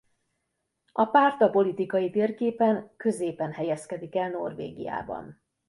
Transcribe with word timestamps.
A 0.91 1.05
párt 1.05 1.41
a 1.41 1.49
politikai 1.49 2.09
térképen 2.09 2.91
középen 2.97 3.51
helyezkedik 3.51 4.15
el 4.15 4.29
Norvégiában. 4.29 5.41